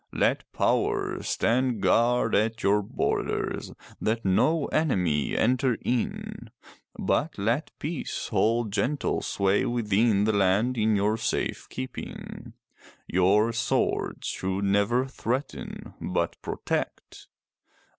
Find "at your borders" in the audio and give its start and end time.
2.33-3.71